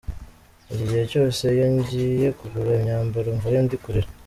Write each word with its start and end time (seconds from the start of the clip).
Igihe 0.73 1.03
cyose 1.11 1.41
iyo 1.55 1.67
ngiye 1.75 2.27
kugura 2.37 2.69
imyambaro 2.79 3.27
mvayo 3.37 3.59
ndi 3.65 3.75
kurira. 3.83 4.09